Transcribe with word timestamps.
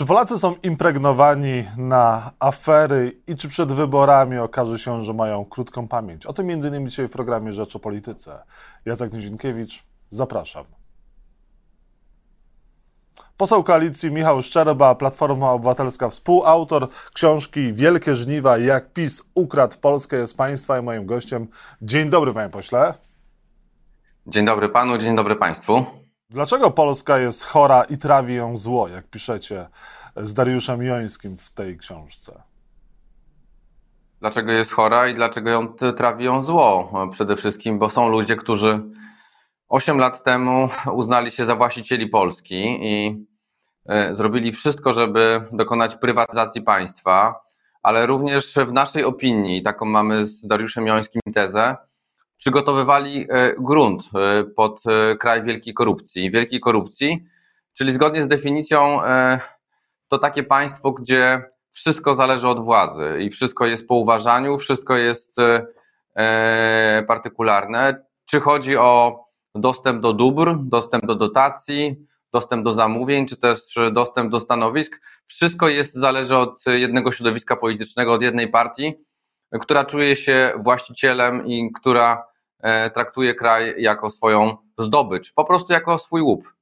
Czy 0.00 0.06
Polacy 0.06 0.38
są 0.38 0.54
impregnowani 0.62 1.64
na 1.76 2.32
afery 2.38 3.12
i 3.26 3.36
czy 3.36 3.48
przed 3.48 3.72
wyborami 3.72 4.38
okaże 4.38 4.78
się, 4.78 5.02
że 5.02 5.14
mają 5.14 5.44
krótką 5.44 5.88
pamięć? 5.88 6.26
O 6.26 6.32
tym 6.32 6.50
innymi 6.50 6.88
dzisiaj 6.88 7.08
w 7.08 7.10
programie 7.10 7.52
Rzecz 7.52 7.76
o 7.76 7.78
Polityce. 7.78 8.42
Jacek 8.84 9.12
Nizinkiewicz, 9.12 9.82
zapraszam. 10.10 10.64
Poseł 13.36 13.64
koalicji 13.64 14.10
Michał 14.10 14.42
Szczerba, 14.42 14.94
Platforma 14.94 15.52
Obywatelska, 15.52 16.08
współautor 16.08 16.88
książki 17.14 17.72
Wielkie 17.72 18.14
Żniwa, 18.14 18.58
jak 18.58 18.92
PiS 18.92 19.22
ukradł 19.34 19.76
Polskę, 19.80 20.16
jest 20.16 20.36
Państwa 20.36 20.78
i 20.78 20.82
moim 20.82 21.06
gościem. 21.06 21.48
Dzień 21.82 22.10
dobry, 22.10 22.34
panie 22.34 22.50
pośle. 22.50 22.94
Dzień 24.26 24.46
dobry 24.46 24.68
panu, 24.68 24.98
dzień 24.98 25.16
dobry 25.16 25.36
państwu. 25.36 25.99
Dlaczego 26.30 26.70
Polska 26.70 27.18
jest 27.18 27.44
chora 27.44 27.84
i 27.84 27.98
trawi 27.98 28.34
ją 28.34 28.56
zło, 28.56 28.88
jak 28.88 29.08
piszecie 29.08 29.66
z 30.16 30.34
Dariuszem 30.34 30.82
Jońskim 30.82 31.36
w 31.36 31.50
tej 31.50 31.78
książce? 31.78 32.42
Dlaczego 34.20 34.52
jest 34.52 34.72
chora 34.72 35.08
i 35.08 35.14
dlaczego 35.14 35.50
ją 35.50 35.68
trawi 35.96 36.24
ją 36.24 36.42
zło? 36.42 36.92
Przede 37.12 37.36
wszystkim, 37.36 37.78
bo 37.78 37.90
są 37.90 38.08
ludzie, 38.08 38.36
którzy 38.36 38.80
8 39.68 39.98
lat 39.98 40.22
temu 40.22 40.68
uznali 40.92 41.30
się 41.30 41.44
za 41.44 41.56
właścicieli 41.56 42.06
Polski 42.06 42.78
i 42.80 43.26
e, 43.88 44.14
zrobili 44.14 44.52
wszystko, 44.52 44.94
żeby 44.94 45.42
dokonać 45.52 45.96
prywatyzacji 45.96 46.62
państwa, 46.62 47.40
ale 47.82 48.06
również 48.06 48.54
w 48.54 48.72
naszej 48.72 49.04
opinii, 49.04 49.62
taką 49.62 49.86
mamy 49.86 50.26
z 50.26 50.46
Dariuszem 50.46 50.86
Jońskim 50.86 51.20
tezę, 51.34 51.76
przygotowywali 52.40 53.26
e, 53.28 53.54
grunt 53.58 54.02
e, 54.14 54.44
pod 54.44 54.82
e, 54.86 55.16
kraj 55.16 55.42
wielkiej 55.42 55.74
korupcji. 55.74 56.30
Wielkiej 56.30 56.60
korupcji, 56.60 57.24
czyli 57.74 57.92
zgodnie 57.92 58.22
z 58.22 58.28
definicją 58.28 59.00
to 60.08 60.18
takie 60.18 60.42
państwo, 60.42 60.92
gdzie 60.92 61.42
wszystko 61.72 62.14
zależy 62.14 62.48
od 62.48 62.64
władzy 62.64 63.18
i 63.20 63.30
wszystko 63.30 63.66
jest 63.66 63.88
po 63.88 63.94
uważaniu, 63.94 64.58
wszystko 64.58 64.96
jest 64.96 65.36
partykularne. 67.06 68.04
Czy 68.26 68.40
chodzi 68.40 68.76
o 68.76 69.24
dostęp 69.54 70.02
do 70.02 70.12
dóbr, 70.12 70.54
dostęp 70.62 71.06
do 71.06 71.14
dotacji, 71.14 72.06
dostęp 72.32 72.64
do 72.64 72.72
zamówień, 72.72 73.26
czy 73.26 73.36
też 73.36 73.58
dostęp 73.92 74.30
do 74.30 74.40
stanowisk. 74.40 75.00
Wszystko 75.26 75.68
jest, 75.68 75.94
zależy 75.94 76.36
od 76.36 76.66
jednego 76.66 77.12
środowiska 77.12 77.56
politycznego, 77.56 78.12
od 78.12 78.22
jednej 78.22 78.48
partii, 78.48 78.94
która 79.60 79.84
czuje 79.84 80.16
się 80.16 80.52
właścicielem 80.64 81.46
i 81.46 81.72
która 81.72 82.29
traktuje 82.94 83.34
kraj 83.34 83.74
jako 83.78 84.10
swoją 84.10 84.56
zdobycz, 84.78 85.32
po 85.32 85.44
prostu 85.44 85.72
jako 85.72 85.98
swój 85.98 86.20
łup. 86.20 86.52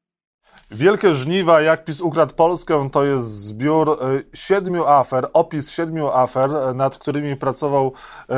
Wielkie 0.70 1.14
żniwa, 1.14 1.60
jak 1.60 1.84
PiS 1.84 2.00
ukradł 2.00 2.34
Polskę, 2.34 2.88
to 2.92 3.04
jest 3.04 3.26
zbiór 3.26 3.90
e, 3.90 3.96
siedmiu 4.36 4.86
afer, 4.86 5.28
opis 5.32 5.70
siedmiu 5.70 6.08
afer, 6.08 6.50
e, 6.50 6.74
nad 6.74 6.98
którymi 6.98 7.36
pracował 7.36 7.92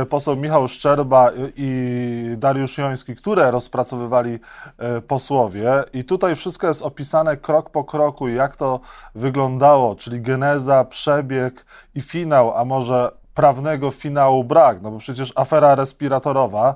poseł 0.08 0.36
Michał 0.36 0.68
Szczerba 0.68 1.30
i 1.56 2.34
Dariusz 2.36 2.78
Joński, 2.78 3.16
które 3.16 3.50
rozpracowywali 3.50 4.38
posłowie. 5.08 5.70
I 5.92 6.04
tutaj 6.04 6.34
wszystko 6.34 6.66
jest 6.66 6.82
opisane 6.82 7.36
krok 7.36 7.70
po 7.70 7.84
kroku, 7.84 8.28
jak 8.28 8.56
to 8.56 8.80
wyglądało, 9.14 9.94
czyli 9.94 10.20
geneza, 10.20 10.84
przebieg 10.84 11.64
i 11.94 12.00
finał, 12.00 12.58
a 12.58 12.64
może 12.64 13.20
prawnego 13.34 13.90
finału 13.90 14.44
brak, 14.44 14.82
no 14.82 14.90
bo 14.90 14.98
przecież 14.98 15.32
afera 15.36 15.74
respiratorowa 15.74 16.74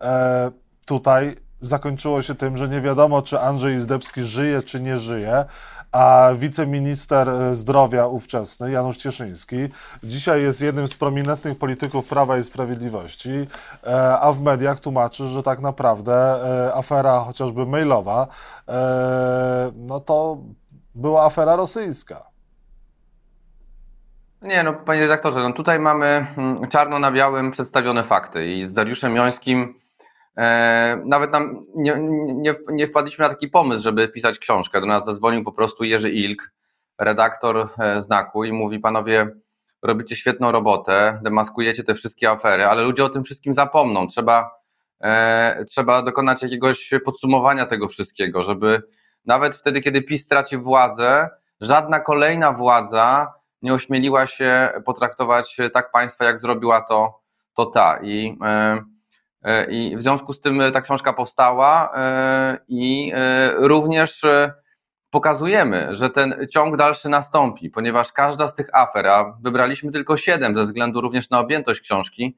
e, 0.00 0.50
tutaj 0.86 1.36
zakończyło 1.60 2.22
się 2.22 2.34
tym, 2.34 2.56
że 2.56 2.68
nie 2.68 2.80
wiadomo, 2.80 3.22
czy 3.22 3.40
Andrzej 3.40 3.78
Zdebski 3.78 4.22
żyje, 4.22 4.62
czy 4.62 4.80
nie 4.80 4.98
żyje, 4.98 5.44
a 5.92 6.30
wiceminister 6.34 7.28
e, 7.28 7.54
zdrowia 7.54 8.06
ówczesny, 8.06 8.70
Janusz 8.70 8.96
Cieszyński, 8.96 9.56
dzisiaj 10.02 10.42
jest 10.42 10.60
jednym 10.60 10.88
z 10.88 10.94
prominentnych 10.94 11.58
polityków 11.58 12.08
Prawa 12.08 12.38
i 12.38 12.44
Sprawiedliwości, 12.44 13.46
e, 13.86 14.18
a 14.18 14.32
w 14.32 14.40
mediach 14.40 14.80
tłumaczy, 14.80 15.26
że 15.26 15.42
tak 15.42 15.60
naprawdę 15.60 16.12
e, 16.12 16.74
afera 16.74 17.20
chociażby 17.20 17.66
mailowa, 17.66 18.26
no 19.76 20.00
to 20.00 20.38
była 20.94 21.24
afera 21.24 21.56
rosyjska. 21.56 22.22
Nie, 24.42 24.62
no 24.62 24.72
panie 24.72 25.00
redaktorze, 25.00 25.40
no 25.40 25.52
tutaj 25.52 25.78
mamy 25.78 26.26
mm, 26.36 26.68
czarno 26.68 26.98
na 26.98 27.12
białym 27.12 27.50
przedstawione 27.50 28.02
fakty 28.02 28.46
i 28.46 28.68
z 28.68 28.74
Dariuszem 28.74 29.16
Jońskim 29.16 29.74
nawet 31.04 31.32
nam 31.32 31.66
nie, 31.74 31.96
nie, 32.34 32.54
nie 32.68 32.86
wpadliśmy 32.86 33.22
na 33.22 33.28
taki 33.28 33.48
pomysł, 33.48 33.82
żeby 33.82 34.08
pisać 34.08 34.38
książkę. 34.38 34.80
Do 34.80 34.86
nas 34.86 35.04
zadzwonił 35.04 35.44
po 35.44 35.52
prostu 35.52 35.84
Jerzy 35.84 36.10
Ilk, 36.10 36.52
redaktor 36.98 37.68
e, 37.78 38.02
Znaku 38.02 38.44
i 38.44 38.52
mówi, 38.52 38.78
panowie, 38.78 39.28
robicie 39.82 40.16
świetną 40.16 40.52
robotę, 40.52 41.20
demaskujecie 41.22 41.82
te 41.84 41.94
wszystkie 41.94 42.30
afery, 42.30 42.66
ale 42.66 42.82
ludzie 42.82 43.04
o 43.04 43.08
tym 43.08 43.24
wszystkim 43.24 43.54
zapomną. 43.54 44.06
Trzeba, 44.06 44.50
e, 45.00 45.64
trzeba 45.64 46.02
dokonać 46.02 46.42
jakiegoś 46.42 46.90
podsumowania 47.04 47.66
tego 47.66 47.88
wszystkiego, 47.88 48.42
żeby 48.42 48.82
nawet 49.24 49.56
wtedy, 49.56 49.80
kiedy 49.80 50.02
PiS 50.02 50.24
straci 50.24 50.58
władzę, 50.58 51.28
żadna 51.60 52.00
kolejna 52.00 52.52
władza 52.52 53.32
nie 53.62 53.74
ośmieliła 53.74 54.26
się 54.26 54.70
potraktować 54.84 55.56
tak 55.72 55.90
państwa, 55.92 56.24
jak 56.24 56.38
zrobiła 56.38 56.80
to, 56.80 57.20
to 57.54 57.66
ta. 57.66 57.98
I, 58.02 58.38
e, 58.42 58.46
e, 58.46 58.82
I 59.68 59.96
w 59.96 60.02
związku 60.02 60.32
z 60.32 60.40
tym 60.40 60.62
ta 60.72 60.80
książka 60.80 61.12
powstała 61.12 61.90
e, 61.94 62.58
i 62.68 63.12
również 63.56 64.22
pokazujemy, 65.10 65.88
że 65.90 66.10
ten 66.10 66.46
ciąg 66.50 66.76
dalszy 66.76 67.08
nastąpi, 67.08 67.70
ponieważ 67.70 68.12
każda 68.12 68.48
z 68.48 68.54
tych 68.54 68.74
afer, 68.74 69.06
a 69.06 69.38
wybraliśmy 69.42 69.92
tylko 69.92 70.16
siedem 70.16 70.56
ze 70.56 70.62
względu 70.62 71.00
również 71.00 71.30
na 71.30 71.38
objętość 71.38 71.80
książki, 71.80 72.36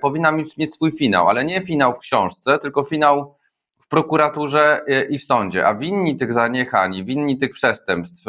powinna 0.00 0.32
mieć 0.32 0.74
swój 0.74 0.92
finał, 0.92 1.28
ale 1.28 1.44
nie 1.44 1.60
finał 1.62 1.94
w 1.94 1.98
książce, 1.98 2.58
tylko 2.58 2.82
finał 2.82 3.36
w 3.80 3.88
prokuraturze 3.88 4.80
i 5.10 5.18
w 5.18 5.24
sądzie. 5.24 5.66
A 5.66 5.74
winni 5.74 6.16
tych 6.16 6.32
zaniechań, 6.32 7.04
winni 7.04 7.38
tych 7.38 7.50
przestępstw, 7.50 8.24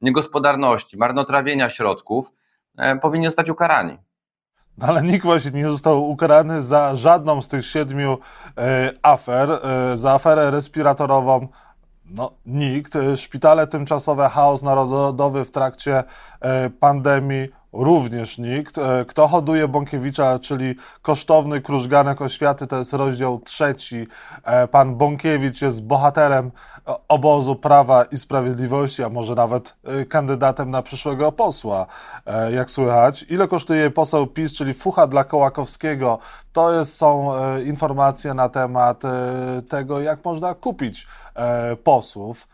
niegospodarności, 0.00 0.96
marnotrawienia 0.96 1.70
środków 1.70 2.32
e, 2.78 2.96
powinni 2.96 3.26
zostać 3.26 3.50
ukarani. 3.50 3.98
Ale 4.88 5.02
nikt 5.02 5.24
właśnie 5.24 5.50
nie 5.50 5.68
został 5.68 6.10
ukarany 6.10 6.62
za 6.62 6.96
żadną 6.96 7.42
z 7.42 7.48
tych 7.48 7.66
siedmiu 7.66 8.18
e, 8.58 8.92
afer. 9.02 9.50
E, 9.50 9.96
za 9.96 10.12
aferę 10.12 10.50
respiratorową 10.50 11.48
no, 12.04 12.30
nikt. 12.46 12.92
Szpitale 13.16 13.66
tymczasowe, 13.66 14.28
chaos 14.28 14.62
narodowy 14.62 15.44
w 15.44 15.50
trakcie 15.50 16.04
pandemii, 16.80 17.48
również 17.72 18.38
nikt. 18.38 18.78
E, 18.78 19.04
kto 19.04 19.28
hoduje 19.28 19.68
Bąkiewicza, 19.68 20.38
czyli 20.38 20.74
kosztowny 21.02 21.60
krużganek 21.60 22.20
oświaty, 22.20 22.66
to 22.66 22.76
jest 22.76 22.92
rozdział 22.92 23.40
trzeci. 23.40 24.06
E, 24.44 24.68
pan 24.68 24.96
Bąkiewicz 24.96 25.62
jest 25.62 25.84
bohaterem 25.84 26.50
obozu 27.08 27.56
Prawa 27.56 28.04
i 28.04 28.18
Sprawiedliwości, 28.18 29.02
a 29.02 29.08
może 29.08 29.34
nawet 29.34 29.76
e, 29.84 30.04
kandydatem 30.04 30.70
na 30.70 30.82
przyszłego 30.82 31.32
posła, 31.32 31.86
jak 32.52 32.70
słychać. 32.70 33.24
Ile 33.28 33.48
kosztuje 33.48 33.90
poseł 33.90 34.26
PiS, 34.26 34.52
czyli 34.52 34.74
fucha 34.74 35.06
dla 35.06 35.24
Kołakowskiego? 35.24 36.18
To 36.52 36.72
jest, 36.72 36.96
są 36.96 37.30
informacje 37.64 38.34
na 38.34 38.48
temat 38.48 39.02
tego, 39.68 40.00
jak 40.00 40.24
można 40.24 40.54
kupić 40.54 41.06
posłów 41.84 42.46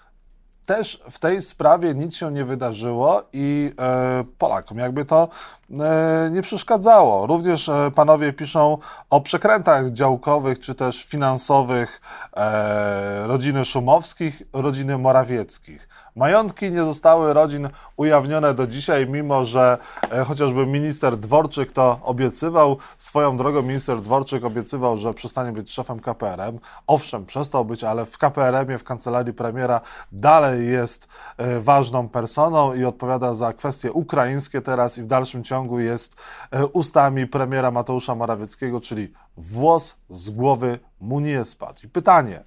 też 0.67 1.01
w 1.11 1.19
tej 1.19 1.43
sprawie 1.43 1.95
nic 1.95 2.17
się 2.17 2.33
nie 2.33 2.45
wydarzyło 2.45 3.23
i 3.33 3.73
e, 3.81 4.25
Polakom 4.39 4.79
jakby 4.79 5.05
to 5.05 5.29
e, 5.71 6.31
nie 6.33 6.43
przeszkadzało. 6.43 7.27
Również 7.27 7.69
e, 7.69 7.91
panowie 7.95 8.33
piszą 8.33 8.79
o 9.11 9.21
przekrętach 9.21 9.91
działkowych 9.91 10.61
czy 10.61 10.75
też 10.75 11.05
finansowych 11.05 12.01
e, 12.37 13.27
rodziny 13.27 13.65
Szumowskich, 13.65 14.43
rodziny 14.53 14.99
Morawieckich. 14.99 15.89
Majątki 16.17 16.71
nie 16.71 16.85
zostały 16.85 17.33
rodzin 17.33 17.69
ujawnione 17.97 18.55
do 18.55 18.67
dzisiaj, 18.67 19.09
mimo 19.09 19.45
że 19.45 19.79
e, 20.11 20.25
chociażby 20.25 20.67
minister 20.67 21.17
Dworczyk 21.17 21.73
to 21.73 22.01
obiecywał. 22.03 22.77
Swoją 22.99 23.37
drogą 23.37 23.63
minister 23.63 24.01
Dworczyk 24.01 24.45
obiecywał, 24.45 24.99
że 24.99 25.15
przestanie 25.15 25.53
być 25.53 25.73
szefem 25.73 26.01
KPRM. 26.01 26.59
Owszem, 26.87 27.27
przestał 27.27 27.65
być, 27.65 27.85
ale 27.85 28.07
w 28.07 28.19
KPRM-ie, 28.19 28.79
w 28.79 28.85
kancelarii 28.85 29.35
premiera 29.35 29.81
dalej 30.13 30.69
jest 30.69 31.09
e, 31.37 31.61
ważną 31.61 32.09
personą 32.09 32.75
i 32.75 32.85
odpowiada 32.85 33.35
za 33.35 33.53
kwestie 33.53 33.93
ukraińskie 33.93 34.61
teraz 34.61 34.99
i 34.99 35.03
w 35.03 35.07
dalszym 35.07 35.45
ciągu 35.45 35.81
jest 35.81 36.17
e, 36.51 36.67
ustami 36.67 37.27
premiera 37.27 37.71
Mateusza 37.71 38.15
Morawieckiego, 38.15 38.81
czyli 38.81 39.13
włos 39.37 39.97
z 40.11 40.31
głowy 40.31 40.79
mu 41.01 41.21
nie 41.21 41.45
spadł. 41.45 41.81
I 41.85 41.89
pytanie, 41.89 42.45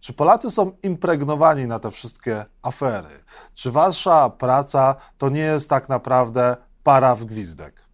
czy 0.00 0.12
Polacy 0.12 0.50
są 0.50 0.72
impregnowani 0.82 1.66
na 1.66 1.78
te 1.78 1.90
wszystkie 1.90 2.44
afery? 2.62 3.24
Czy 3.54 3.70
wasza 3.70 4.30
praca 4.30 4.94
to 5.18 5.28
nie 5.28 5.40
jest 5.40 5.70
tak 5.70 5.88
naprawdę 5.88 6.56
para 6.84 7.14
w 7.14 7.24
gwizdek? 7.24 7.90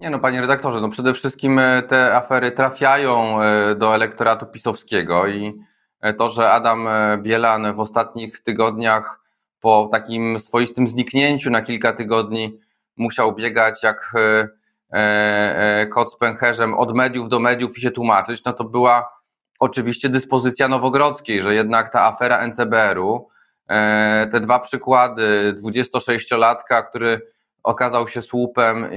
Nie 0.00 0.10
no, 0.10 0.18
panie 0.18 0.40
redaktorze, 0.40 0.80
no 0.80 0.88
przede 0.88 1.14
wszystkim 1.14 1.58
e, 1.58 1.82
te 1.82 2.16
afery 2.16 2.52
trafiają 2.52 3.42
e, 3.42 3.74
do 3.74 3.94
elektoratu 3.94 4.46
pisowskiego 4.46 5.26
i 5.26 5.60
e, 6.00 6.14
to, 6.14 6.30
że 6.30 6.50
Adam 6.50 6.88
Bielan 7.22 7.74
w 7.74 7.80
ostatnich 7.80 8.40
tygodniach 8.40 9.20
po 9.60 9.88
takim 9.92 10.40
swoistym 10.40 10.88
zniknięciu 10.88 11.50
na 11.50 11.62
kilka 11.62 11.92
tygodni 11.92 12.60
musiał 12.96 13.34
biegać 13.34 13.82
jak 13.82 14.12
kot 15.92 16.12
z 16.12 16.16
pęcherzem 16.16 16.74
od 16.74 16.94
mediów 16.94 17.28
do 17.28 17.38
mediów 17.38 17.78
i 17.78 17.80
się 17.80 17.90
tłumaczyć, 17.90 18.44
no 18.44 18.52
to 18.52 18.64
była 18.64 19.19
oczywiście 19.60 20.08
dyspozycja 20.08 20.68
Nowogrodzkiej, 20.68 21.42
że 21.42 21.54
jednak 21.54 21.92
ta 21.92 22.02
afera 22.02 22.46
NCBR-u, 22.46 23.28
te 24.32 24.40
dwa 24.40 24.58
przykłady 24.58 25.54
26-latka, 25.62 26.82
który 26.88 27.20
okazał 27.62 28.08
się 28.08 28.22
słupem, 28.22 28.90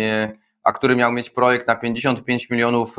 a 0.64 0.74
który 0.74 0.96
miał 0.96 1.12
mieć 1.12 1.30
projekt 1.30 1.68
na 1.68 1.76
55 1.76 2.50
milionów 2.50 2.96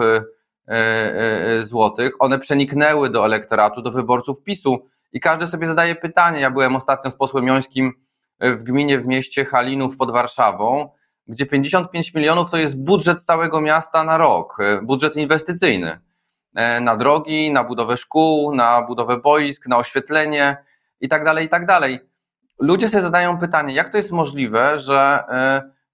złotych, 1.63 2.13
one 2.19 2.39
przeniknęły 2.39 3.11
do 3.11 3.25
elektoratu, 3.25 3.83
do 3.83 3.91
wyborców 3.91 4.43
PiSu 4.43 4.89
i 5.13 5.21
każdy 5.21 5.47
sobie 5.47 5.67
zadaje 5.67 5.95
pytanie. 5.95 6.41
Ja 6.41 6.51
byłem 6.51 6.77
ostatnio 6.77 7.11
z 7.11 7.17
posłem 7.17 7.47
Jońskim 7.47 7.93
w 8.41 8.63
gminie 8.63 8.99
w 8.99 9.07
mieście 9.07 9.45
Halinów 9.45 9.97
pod 9.97 10.11
Warszawą, 10.11 10.89
gdzie 11.27 11.47
55 11.47 12.15
milionów 12.15 12.51
to 12.51 12.57
jest 12.57 12.85
budżet 12.85 13.23
całego 13.23 13.61
miasta 13.61 14.05
na 14.05 14.19
rok, 14.19 14.59
budżet 14.83 15.17
inwestycyjny. 15.17 15.99
Na 16.81 16.97
drogi, 16.97 17.53
na 17.53 17.65
budowę 17.65 17.97
szkół, 17.97 18.55
na 18.55 18.83
budowę 18.83 19.17
boisk, 19.17 19.69
na 19.69 19.77
oświetlenie 19.77 20.57
i 21.01 21.09
tak 21.09 21.25
dalej, 21.25 21.47
i 21.47 21.49
tak. 21.49 21.67
Ludzie 22.59 22.89
sobie 22.89 23.03
zadają 23.03 23.39
pytanie, 23.39 23.75
jak 23.75 23.89
to 23.89 23.97
jest 23.97 24.13
możliwe, 24.13 24.79
że 24.79 25.25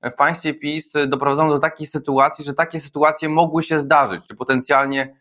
w 0.02 0.14
państwie 0.14 0.54
PiS 0.54 0.92
doprowadzono 1.06 1.50
do 1.50 1.58
takiej 1.58 1.86
sytuacji, 1.86 2.44
że 2.44 2.54
takie 2.54 2.80
sytuacje 2.80 3.28
mogły 3.28 3.62
się 3.62 3.80
zdarzyć, 3.80 4.26
czy 4.26 4.36
potencjalnie 4.36 5.16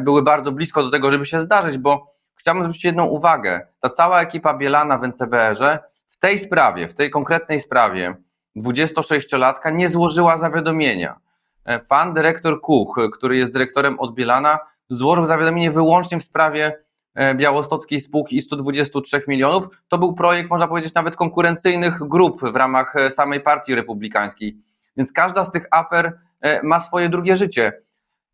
były 0.00 0.22
bardzo 0.22 0.52
blisko 0.52 0.82
do 0.82 0.90
tego, 0.90 1.10
żeby 1.10 1.26
się 1.26 1.40
zdarzyć, 1.40 1.78
bo 1.78 2.14
chciałbym 2.36 2.64
zwrócić 2.64 2.84
jedną 2.84 3.04
uwagę. 3.04 3.66
Ta 3.80 3.90
cała 3.90 4.20
ekipa 4.20 4.54
Bielana 4.54 4.98
w 4.98 5.04
NCBR-ze 5.04 5.78
w 6.10 6.16
tej 6.16 6.38
sprawie, 6.38 6.88
w 6.88 6.94
tej 6.94 7.10
konkretnej 7.10 7.60
sprawie 7.60 8.14
26-latka 8.56 9.72
nie 9.72 9.88
złożyła 9.88 10.38
zawiadomienia. 10.38 11.20
E, 11.64 11.78
pan 11.78 12.14
dyrektor 12.14 12.60
Kuch, 12.60 13.00
który 13.12 13.36
jest 13.36 13.52
dyrektorem 13.52 14.00
od 14.00 14.14
Bielana, 14.14 14.58
złożył 14.88 15.26
zawiadomienie 15.26 15.70
wyłącznie 15.70 16.20
w 16.20 16.24
sprawie 16.24 16.78
e, 17.14 17.34
białostockiej 17.34 18.00
spółki 18.00 18.36
i 18.36 18.40
123 18.40 19.22
milionów. 19.28 19.68
To 19.88 19.98
był 19.98 20.14
projekt, 20.14 20.50
można 20.50 20.68
powiedzieć, 20.68 20.94
nawet 20.94 21.16
konkurencyjnych 21.16 21.98
grup 21.98 22.40
w 22.40 22.56
ramach 22.56 22.96
e, 22.96 23.10
samej 23.10 23.40
partii 23.40 23.74
republikańskiej. 23.74 24.56
Więc 24.96 25.12
każda 25.12 25.44
z 25.44 25.52
tych 25.52 25.66
afer 25.70 26.18
ma 26.62 26.80
swoje 26.80 27.08
drugie 27.08 27.36
życie. 27.36 27.72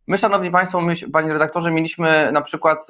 My, 0.06 0.19
szanowni 0.19 0.50
państwo, 0.50 0.81
my, 0.81 0.94
panie 1.12 1.33
redaktorze, 1.33 1.71
mieliśmy 1.71 2.33
na 2.33 2.43
przykład 2.43 2.87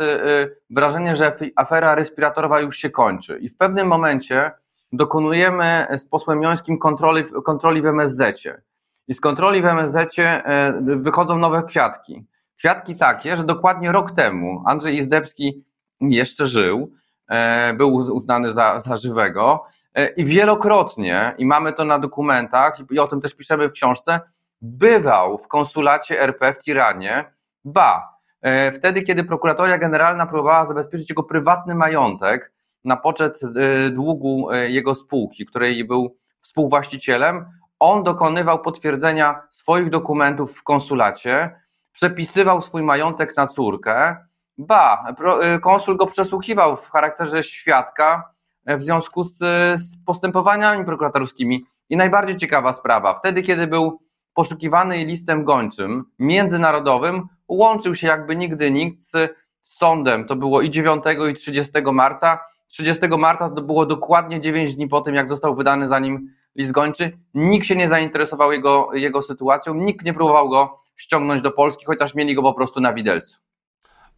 wrażenie, 0.70 1.16
że 1.16 1.36
afera 1.56 1.94
respiratorowa 1.94 2.60
już 2.60 2.76
się 2.76 2.90
kończy 2.90 3.38
i 3.38 3.48
w 3.48 3.56
pewnym 3.56 3.86
momencie 3.86 4.50
dokonujemy 4.92 5.86
z 5.96 6.04
posłem 6.04 6.42
Jońskim 6.42 6.78
kontroli, 6.78 7.24
kontroli 7.44 7.82
w 7.82 7.86
MSZ-cie. 7.86 8.62
I 9.10 9.14
z 9.14 9.20
kontroli 9.20 9.62
w 9.62 9.66
MSZ-cie 9.66 10.42
wychodzą 10.82 11.38
nowe 11.38 11.62
kwiatki. 11.62 12.26
Kwiatki 12.58 12.96
takie, 12.96 13.36
że 13.36 13.44
dokładnie 13.44 13.92
rok 13.92 14.12
temu 14.12 14.62
Andrzej 14.66 14.96
Izdebski 14.96 15.64
jeszcze 16.00 16.46
żył, 16.46 16.92
e, 17.28 17.74
był 17.74 17.94
uznany 17.94 18.52
za, 18.52 18.80
za 18.80 18.96
żywego 18.96 19.64
e, 19.94 20.08
i 20.08 20.24
wielokrotnie, 20.24 21.34
i 21.38 21.46
mamy 21.46 21.72
to 21.72 21.84
na 21.84 21.98
dokumentach, 21.98 22.76
i 22.90 22.98
o 22.98 23.06
tym 23.06 23.20
też 23.20 23.34
piszemy 23.34 23.68
w 23.68 23.72
książce, 23.72 24.20
bywał 24.62 25.38
w 25.38 25.48
konsulacie 25.48 26.20
RP 26.20 26.54
w 26.54 26.58
Tiranie, 26.58 27.24
ba, 27.64 28.18
e, 28.42 28.72
wtedy, 28.72 29.02
kiedy 29.02 29.24
prokuratoria 29.24 29.78
generalna 29.78 30.26
próbowała 30.26 30.66
zabezpieczyć 30.66 31.10
jego 31.10 31.22
prywatny 31.22 31.74
majątek 31.74 32.52
na 32.84 32.96
poczet 32.96 33.40
długu 33.90 34.48
jego 34.68 34.94
spółki, 34.94 35.46
której 35.46 35.84
był 35.84 36.16
współwłaścicielem, 36.40 37.59
on 37.80 38.02
dokonywał 38.02 38.58
potwierdzenia 38.58 39.42
swoich 39.50 39.90
dokumentów 39.90 40.58
w 40.58 40.62
konsulacie, 40.62 41.60
przepisywał 41.92 42.62
swój 42.62 42.82
majątek 42.82 43.36
na 43.36 43.46
córkę, 43.46 44.16
ba, 44.58 45.14
konsul 45.62 45.96
go 45.96 46.06
przesłuchiwał 46.06 46.76
w 46.76 46.90
charakterze 46.90 47.42
świadka 47.42 48.30
w 48.66 48.82
związku 48.82 49.24
z, 49.24 49.38
z 49.80 50.04
postępowaniami 50.06 50.84
prokuratorskimi. 50.84 51.64
I 51.88 51.96
najbardziej 51.96 52.36
ciekawa 52.36 52.72
sprawa, 52.72 53.14
wtedy 53.14 53.42
kiedy 53.42 53.66
był 53.66 54.00
poszukiwany 54.34 55.04
listem 55.04 55.44
gończym 55.44 56.04
międzynarodowym, 56.18 57.28
łączył 57.48 57.94
się 57.94 58.06
jakby 58.06 58.36
nigdy 58.36 58.70
nikt 58.70 59.02
z 59.02 59.34
sądem. 59.62 60.26
To 60.26 60.36
było 60.36 60.60
i 60.60 60.70
9 60.70 61.04
i 61.30 61.34
30 61.34 61.72
marca. 61.92 62.38
30 62.66 63.08
marca 63.18 63.48
to 63.48 63.62
było 63.62 63.86
dokładnie 63.86 64.40
9 64.40 64.76
dni 64.76 64.88
po 64.88 65.00
tym, 65.00 65.14
jak 65.14 65.28
został 65.28 65.54
wydany 65.54 65.88
za 65.88 65.98
nim 65.98 66.30
list. 66.56 66.74
Nikt 67.34 67.66
się 67.66 67.76
nie 67.76 67.88
zainteresował 67.88 68.52
jego, 68.52 68.90
jego 68.94 69.22
sytuacją, 69.22 69.74
nikt 69.74 70.04
nie 70.04 70.14
próbował 70.14 70.48
go 70.48 70.80
ściągnąć 70.96 71.42
do 71.42 71.50
Polski, 71.50 71.84
chociaż 71.84 72.14
mieli 72.14 72.34
go 72.34 72.42
po 72.42 72.54
prostu 72.54 72.80
na 72.80 72.92
widelcu. 72.92 73.40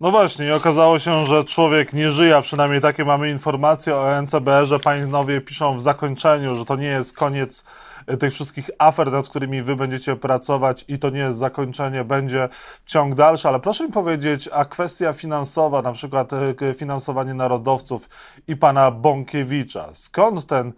No 0.03 0.11
właśnie, 0.11 0.47
i 0.47 0.53
okazało 0.53 0.99
się, 0.99 1.27
że 1.27 1.45
człowiek 1.45 1.93
nie 1.93 2.11
żyje, 2.11 2.43
przynajmniej 2.43 2.81
takie 2.81 3.05
mamy 3.05 3.31
informacje 3.31 3.97
o 3.97 4.23
NCBR-ze. 4.23 4.79
Panowie 4.79 5.41
piszą 5.41 5.77
w 5.77 5.83
zakończeniu, 5.83 6.55
że 6.55 6.65
to 6.65 6.77
nie 6.77 6.87
jest 6.87 7.17
koniec 7.17 7.65
e, 8.07 8.17
tych 8.17 8.33
wszystkich 8.33 8.71
afer, 8.79 9.13
nad 9.13 9.29
którymi 9.29 9.63
wy 9.63 9.77
będziecie 9.77 10.17
pracować 10.17 10.85
i 10.89 10.99
to 10.99 11.11
nie 11.11 11.19
jest 11.19 11.39
zakończenie, 11.39 12.05
będzie 12.05 12.49
ciąg 12.87 13.15
dalszy, 13.15 13.49
ale 13.49 13.61
proszę 13.61 13.87
mi 13.87 13.93
powiedzieć, 13.93 14.49
a 14.53 14.65
kwestia 14.65 15.13
finansowa, 15.13 15.83
na 15.83 15.93
przykład 15.93 16.33
e, 16.33 16.75
finansowanie 16.75 17.35
narodowców 17.35 18.09
i 18.49 18.57
pana 18.57 18.91
Bąkiewicza, 18.91 19.89
skąd 19.93 20.47
ten 20.47 20.73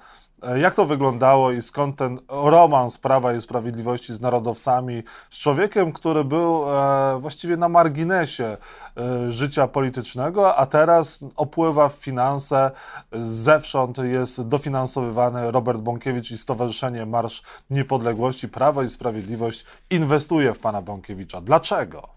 jak 0.56 0.75
to 0.75 0.87
wyglądało 0.87 1.52
i 1.52 1.62
skąd 1.62 1.96
ten 1.96 2.20
romans 2.29 2.99
Prawa 2.99 3.35
i 3.35 3.41
Sprawiedliwości 3.41 4.12
z 4.12 4.20
narodowcami, 4.20 5.02
z 5.31 5.38
człowiekiem, 5.38 5.93
który 5.93 6.25
był 6.25 6.64
e, 6.70 7.19
właściwie 7.20 7.56
na 7.56 7.69
marginesie 7.69 8.56
e, 8.96 9.32
życia 9.32 9.69
politycznego, 9.69 10.56
a 10.56 10.67
teraz 10.67 11.25
opływa 11.37 11.88
w 11.88 11.94
finanse, 11.94 12.70
zewsząd 13.12 13.99
jest 13.99 14.49
dofinansowywany 14.49 15.50
Robert 15.50 15.81
Bąkiewicz 15.81 16.31
i 16.31 16.38
Stowarzyszenie 16.38 17.06
Marsz 17.06 17.43
Niepodległości, 17.70 18.49
Prawo 18.49 18.82
i 18.82 18.90
Sprawiedliwość 18.90 19.64
inwestuje 19.90 20.55
w 20.55 20.58
pana 20.58 20.82
Bąkiewicza. 20.82 21.40
Dlaczego? 21.40 22.13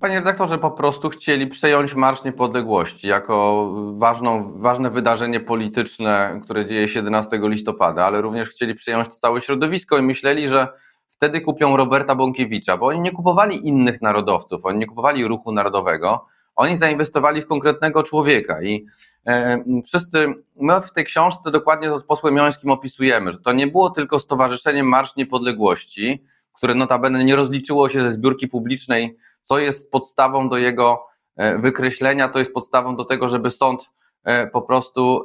Panie 0.00 0.18
redaktorze, 0.18 0.58
po 0.58 0.70
prostu 0.70 1.08
chcieli 1.08 1.46
przejąć 1.46 1.94
Marsz 1.94 2.24
Niepodległości 2.24 3.08
jako 3.08 3.70
ważną, 3.98 4.52
ważne 4.60 4.90
wydarzenie 4.90 5.40
polityczne, 5.40 6.40
które 6.44 6.66
dzieje 6.66 6.88
się 6.88 6.98
11 6.98 7.40
listopada, 7.42 8.04
ale 8.04 8.20
również 8.20 8.48
chcieli 8.48 8.74
przejąć 8.74 9.08
to 9.08 9.14
całe 9.14 9.40
środowisko 9.40 9.98
i 9.98 10.02
myśleli, 10.02 10.48
że 10.48 10.68
wtedy 11.08 11.40
kupią 11.40 11.76
Roberta 11.76 12.14
Bąkiewicza, 12.14 12.76
bo 12.76 12.86
oni 12.86 13.00
nie 13.00 13.12
kupowali 13.12 13.68
innych 13.68 14.02
narodowców, 14.02 14.66
oni 14.66 14.78
nie 14.78 14.86
kupowali 14.86 15.28
ruchu 15.28 15.52
narodowego, 15.52 16.26
oni 16.56 16.76
zainwestowali 16.76 17.42
w 17.42 17.46
konkretnego 17.46 18.02
człowieka 18.02 18.62
i 18.62 18.86
e, 19.26 19.64
wszyscy, 19.86 20.34
my 20.56 20.80
w 20.80 20.92
tej 20.92 21.04
książce 21.04 21.50
dokładnie 21.50 21.88
to 21.88 21.98
z 21.98 22.04
posłem 22.04 22.36
Jońskim 22.36 22.70
opisujemy, 22.70 23.32
że 23.32 23.38
to 23.38 23.52
nie 23.52 23.66
było 23.66 23.90
tylko 23.90 24.18
Stowarzyszenie 24.18 24.84
Marsz 24.84 25.16
Niepodległości, 25.16 26.24
które 26.52 26.74
notabene 26.74 27.24
nie 27.24 27.36
rozliczyło 27.36 27.88
się 27.88 28.02
ze 28.02 28.12
zbiórki 28.12 28.48
publicznej 28.48 29.16
co 29.46 29.58
jest 29.58 29.90
podstawą 29.90 30.48
do 30.48 30.58
jego 30.58 31.06
e, 31.36 31.58
wykreślenia, 31.58 32.28
to 32.28 32.38
jest 32.38 32.52
podstawą 32.52 32.96
do 32.96 33.04
tego, 33.04 33.28
żeby 33.28 33.50
sąd 33.50 33.90
e, 34.24 34.46
po 34.46 34.62
prostu 34.62 35.24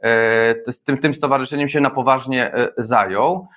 e, 0.00 0.54
tym, 0.84 0.98
tym 0.98 1.14
stowarzyszeniem 1.14 1.68
się 1.68 1.80
na 1.80 1.90
poważnie 1.90 2.52
zajął, 2.76 3.48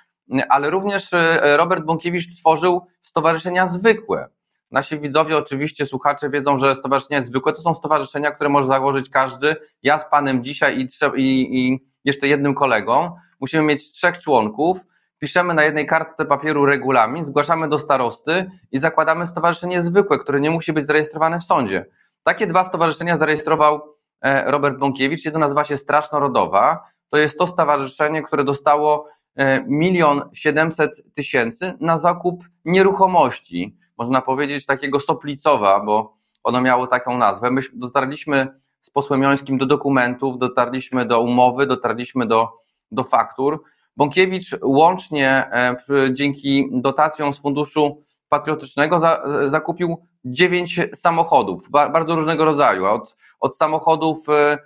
ale 0.48 0.70
również 0.70 1.10
Robert 1.56 1.84
Bąkiewicz 1.84 2.36
tworzył 2.36 2.86
stowarzyszenia 3.00 3.66
zwykłe. 3.66 4.28
Nasi 4.70 4.98
widzowie, 4.98 5.36
oczywiście 5.36 5.86
słuchacze 5.86 6.30
wiedzą, 6.30 6.58
że 6.58 6.74
stowarzyszenia 6.74 7.22
zwykłe 7.22 7.52
to 7.52 7.62
są 7.62 7.74
stowarzyszenia, 7.74 8.30
które 8.30 8.50
może 8.50 8.68
założyć 8.68 9.10
każdy. 9.10 9.56
Ja 9.82 9.98
z 9.98 10.10
panem 10.10 10.44
dzisiaj 10.44 10.78
i, 10.78 10.88
i, 11.16 11.58
i 11.58 11.86
jeszcze 12.04 12.28
jednym 12.28 12.54
kolegą. 12.54 13.16
Musimy 13.40 13.62
mieć 13.62 13.90
trzech 13.90 14.18
członków 14.18 14.80
piszemy 15.22 15.54
na 15.54 15.62
jednej 15.62 15.86
kartce 15.86 16.24
papieru 16.24 16.66
regulamin, 16.66 17.24
zgłaszamy 17.24 17.68
do 17.68 17.78
starosty 17.78 18.50
i 18.72 18.78
zakładamy 18.78 19.26
stowarzyszenie 19.26 19.82
zwykłe, 19.82 20.18
które 20.18 20.40
nie 20.40 20.50
musi 20.50 20.72
być 20.72 20.86
zarejestrowane 20.86 21.40
w 21.40 21.44
sądzie. 21.44 21.86
Takie 22.22 22.46
dwa 22.46 22.64
stowarzyszenia 22.64 23.16
zarejestrował 23.16 23.80
e, 24.20 24.50
Robert 24.50 24.78
Bąkiewicz. 24.78 25.24
Jedno 25.24 25.40
nazywa 25.40 25.64
się 25.64 25.76
Straż 25.76 26.12
Narodowa. 26.12 26.82
To 27.08 27.16
jest 27.16 27.38
to 27.38 27.46
stowarzyszenie, 27.46 28.22
które 28.22 28.44
dostało 28.44 29.08
e, 29.36 29.64
milion 29.66 30.22
siedemset 30.32 31.02
tysięcy 31.14 31.72
na 31.80 31.98
zakup 31.98 32.44
nieruchomości, 32.64 33.76
można 33.98 34.22
powiedzieć 34.22 34.66
takiego 34.66 35.00
Soplicowa, 35.00 35.80
bo 35.80 36.16
ono 36.42 36.60
miało 36.60 36.86
taką 36.86 37.18
nazwę. 37.18 37.50
My 37.50 37.60
dotarliśmy 37.72 38.48
z 38.80 38.90
posłem 38.90 39.22
Jońskim 39.22 39.58
do 39.58 39.66
dokumentów, 39.66 40.38
dotarliśmy 40.38 41.06
do 41.06 41.20
umowy, 41.20 41.66
dotarliśmy 41.66 42.26
do, 42.26 42.48
do 42.90 43.04
faktur. 43.04 43.62
Bąkiewicz 43.96 44.56
łącznie 44.62 45.28
e, 45.28 45.76
dzięki 46.12 46.68
dotacjom 46.72 47.34
z 47.34 47.38
Funduszu 47.38 48.04
Patriotycznego 48.28 49.00
zakupił 49.46 50.06
dziewięć 50.24 50.80
samochodów, 50.94 51.70
bardzo 51.70 52.14
różnego 52.14 52.44
rodzaju, 52.44 52.84
od, 52.84 53.16
od 53.40 53.56
samochodów 53.56 54.26
e, 54.28 54.58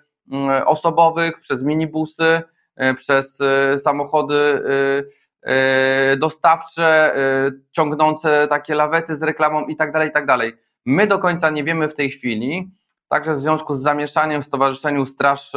osobowych, 0.66 1.38
przez 1.38 1.62
minibusy, 1.62 2.42
przez 2.97 3.38
samochody 3.78 4.62
dostawcze, 6.18 7.14
ciągnące 7.71 8.49
takie 8.49 8.75
lawety 8.75 9.16
z 9.16 9.23
reklamą 9.23 9.66
i 9.66 9.76
tak 9.76 9.92
dalej, 9.92 10.09
i 10.09 10.12
tak 10.12 10.26
dalej. 10.26 10.52
My 10.87 11.06
do 11.06 11.18
końca 11.18 11.50
nie 11.50 11.64
wiemy 11.64 11.88
w 11.88 11.95
tej 11.95 12.11
chwili, 12.11 12.71
także 13.09 13.35
w 13.35 13.40
związku 13.40 13.75
z 13.75 13.83
zamieszaniem 13.83 14.42
w 14.42 14.45
Stowarzyszeniu 14.45 15.06
Straż, 15.06 15.52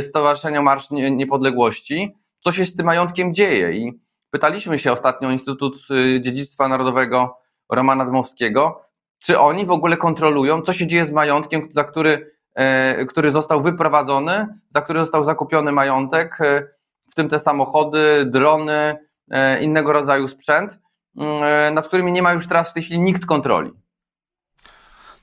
Stowarzyszenia 0.00 0.62
Marsz 0.62 0.90
Niepodległości, 0.90 2.16
co 2.46 2.52
się 2.52 2.64
z 2.64 2.74
tym 2.74 2.86
majątkiem 2.86 3.34
dzieje 3.34 3.72
i 3.72 4.00
pytaliśmy 4.30 4.78
się 4.78 4.92
ostatnio 4.92 5.30
Instytut 5.30 5.76
Dziedzictwa 6.20 6.68
Narodowego 6.68 7.38
Romana 7.72 8.04
Dmowskiego, 8.04 8.80
czy 9.18 9.38
oni 9.38 9.66
w 9.66 9.70
ogóle 9.70 9.96
kontrolują, 9.96 10.62
co 10.62 10.72
się 10.72 10.86
dzieje 10.86 11.06
z 11.06 11.12
majątkiem, 11.12 11.68
za 11.70 11.84
który, 11.84 12.34
e, 12.54 13.04
który 13.04 13.30
został 13.30 13.62
wyprowadzony, 13.62 14.46
za 14.68 14.82
który 14.82 15.00
został 15.00 15.24
zakupiony 15.24 15.72
majątek, 15.72 16.40
e, 16.40 16.68
w 17.10 17.14
tym 17.14 17.28
te 17.28 17.38
samochody, 17.38 18.24
drony, 18.26 18.96
e, 19.30 19.62
innego 19.62 19.92
rodzaju 19.92 20.28
sprzęt, 20.28 20.78
nad 21.72 21.88
którymi 21.88 22.12
nie 22.12 22.22
ma 22.22 22.32
już 22.32 22.48
teraz 22.48 22.70
w 22.70 22.74
tej 22.74 22.82
chwili 22.82 23.00
nikt 23.00 23.26
kontroli. 23.26 23.72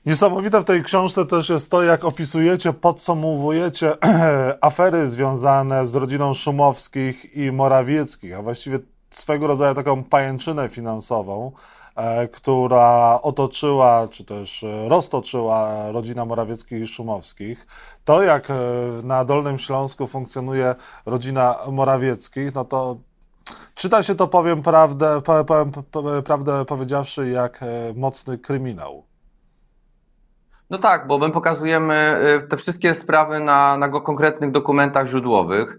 Niesamowite 0.06 0.60
w 0.60 0.64
tej 0.64 0.82
książce 0.82 1.26
też 1.26 1.48
jest 1.48 1.70
to, 1.70 1.82
jak 1.82 2.04
opisujecie, 2.04 2.72
podsumowujecie 2.72 3.92
afery 4.60 5.08
związane 5.08 5.86
z 5.86 5.94
rodziną 5.94 6.34
Szumowskich 6.34 7.36
i 7.36 7.52
Morawieckich, 7.52 8.34
a 8.34 8.42
właściwie 8.42 8.78
swego 9.10 9.46
rodzaju 9.46 9.74
taką 9.74 10.04
pajęczynę 10.04 10.68
finansową, 10.68 11.52
E, 11.96 12.28
która 12.28 13.18
otoczyła, 13.22 14.08
czy 14.08 14.24
też 14.24 14.64
e, 14.64 14.88
roztoczyła 14.88 15.92
rodzina 15.92 16.24
Morawieckich 16.24 16.82
i 16.82 16.86
Szumowskich. 16.86 17.66
To, 18.04 18.22
jak 18.22 18.50
e, 18.50 18.54
na 19.02 19.24
Dolnym 19.24 19.58
Śląsku 19.58 20.06
funkcjonuje 20.06 20.74
rodzina 21.06 21.56
Morawieckich, 21.72 22.54
no 22.54 22.64
to 22.64 22.96
czyta 23.74 24.02
się 24.02 24.14
to, 24.14 24.28
powiem 24.28 24.62
prawdę, 24.62 25.22
powiem, 25.46 25.72
prawdę 26.24 26.64
powiedziawszy, 26.64 27.30
jak 27.30 27.60
mocny 27.94 28.38
kryminał. 28.38 29.04
No 30.74 30.78
tak, 30.78 31.06
bo 31.06 31.18
my 31.18 31.30
pokazujemy 31.30 32.20
te 32.48 32.56
wszystkie 32.56 32.94
sprawy 32.94 33.40
na, 33.40 33.76
na 33.76 33.88
konkretnych 33.88 34.50
dokumentach 34.50 35.06
źródłowych 35.06 35.78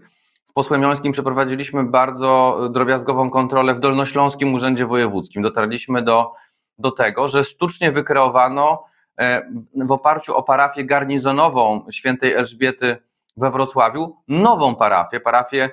posłem 0.54 0.82
Jońskim 0.82 1.12
przeprowadziliśmy 1.12 1.84
bardzo 1.84 2.60
drobiazgową 2.70 3.30
kontrolę 3.30 3.74
w 3.74 3.80
Dolnośląskim 3.80 4.54
Urzędzie 4.54 4.86
Wojewódzkim. 4.86 5.42
Dotarliśmy 5.42 6.02
do, 6.02 6.32
do 6.78 6.90
tego, 6.90 7.28
że 7.28 7.44
sztucznie 7.44 7.92
wykreowano 7.92 8.84
e, 9.18 9.42
w 9.74 9.92
oparciu 9.92 10.36
o 10.36 10.42
parafię 10.42 10.84
garnizonową 10.84 11.86
świętej 11.90 12.32
Elżbiety 12.32 12.96
we 13.36 13.50
Wrocławiu 13.50 14.16
nową 14.28 14.74
parafię, 14.74 15.20
parafię 15.20 15.70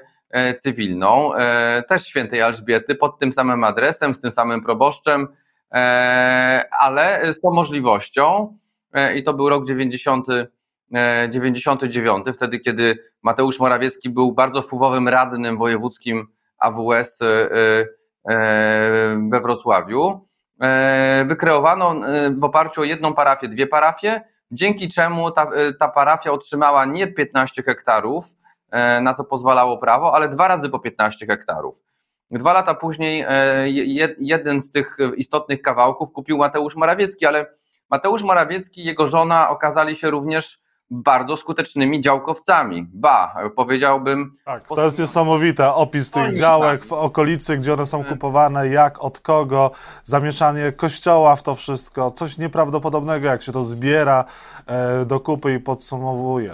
cywilną, 0.60 1.32
też 1.88 2.08
świętej 2.08 2.40
Elżbiety, 2.40 2.96
pod 2.96 3.20
tym 3.20 3.34
samym 3.34 3.64
adresem, 3.64 4.16
z 4.16 4.20
tym 4.20 4.32
samym 4.32 4.64
proboszczem, 4.64 5.28
ale 6.80 7.34
z 7.34 7.40
tą 7.40 7.52
możliwością, 7.52 8.58
i 9.16 9.24
to 9.24 9.34
był 9.34 9.50
rok 9.50 9.66
90 9.66 10.28
99, 11.30 12.28
e, 12.28 12.34
wtedy 12.34 12.60
kiedy 12.60 13.00
Mateusz 13.22 13.60
Morawiecki 13.60 14.10
był 14.10 14.32
bardzo 14.32 14.62
wpływowym 14.62 15.08
radnym 15.08 15.58
wojewódzkim 15.58 16.28
AWS 16.58 17.22
e, 17.22 17.26
e, 18.30 19.28
we 19.32 19.42
Wrocławiu. 19.42 20.28
Wykreowano 21.26 21.96
w 22.38 22.44
oparciu 22.44 22.82
o 22.82 22.84
jedną 22.84 23.14
parafię 23.14 23.48
dwie 23.48 23.68
parafie, 23.68 24.22
dzięki 24.52 24.90
czemu 24.90 25.32
ta, 25.32 25.48
ta 25.80 25.88
parafia 25.88 26.32
otrzymała 26.32 26.86
nie 26.86 27.08
15 27.08 27.64
hektarów, 27.64 28.26
na 29.02 29.14
to 29.14 29.24
pozwalało 29.24 29.78
prawo, 29.78 30.16
ale 30.16 30.30
dwa 30.30 30.48
razy 30.48 30.70
po 30.70 30.80
15 30.80 31.26
hektarów. 31.26 31.76
Dwa 32.32 32.54
lata 32.54 32.74
później 32.74 33.26
jeden 34.18 34.62
z 34.62 34.72
tych 34.72 34.98
istotnych 35.16 35.62
kawałków 35.62 36.12
kupił 36.12 36.38
Mateusz 36.38 36.76
Morawiecki, 36.76 37.26
ale 37.26 37.46
Mateusz 37.90 38.24
Morawiecki 38.24 38.82
i 38.82 38.86
jego 38.86 39.08
żona 39.08 39.50
okazali 39.50 39.96
się 39.96 40.10
również 40.12 40.64
bardzo 40.94 41.38
skutecznymi 41.38 42.02
działkowcami. 42.02 42.88
Ba, 42.94 43.36
powiedziałbym. 43.56 44.36
Tak, 44.46 44.68
to 44.68 44.86
jest 44.86 45.00
niesamowite. 45.00 45.74
Opis 45.74 46.12
tych 46.12 46.38
działek 46.38 46.80
tak. 46.80 46.90
w 46.90 46.94
okolicy, 46.94 47.58
gdzie 47.58 47.74
one 47.74 47.86
są 47.86 47.98
mm. 47.98 48.10
kupowane, 48.10 48.68
jak, 48.68 49.04
od 49.04 49.20
kogo, 49.20 49.72
zamieszanie 50.04 50.72
kościoła 50.72 51.36
w 51.36 51.44
to 51.44 51.56
wszystko. 51.56 52.12
Coś 52.12 52.38
nieprawdopodobnego, 52.38 53.28
jak 53.28 53.42
się 53.42 53.52
to 53.52 53.64
zbiera 53.64 54.26
e, 54.68 55.06
do 55.06 55.20
kupy 55.20 55.54
i 55.54 55.60
podsumowuje. 55.60 56.54